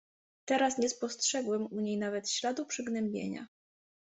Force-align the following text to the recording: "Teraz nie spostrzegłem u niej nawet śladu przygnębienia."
"Teraz 0.45 0.77
nie 0.77 0.89
spostrzegłem 0.89 1.65
u 1.67 1.79
niej 1.79 1.97
nawet 1.97 2.29
śladu 2.29 2.65
przygnębienia." 2.65 3.47